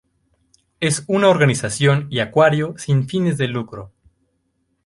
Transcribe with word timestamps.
Es 0.79 1.03
una 1.05 1.29
organización 1.29 2.07
y 2.09 2.21
acuario 2.21 2.73
sin 2.75 3.07
fines 3.07 3.37
de 3.37 3.47
lucro. 3.47 3.91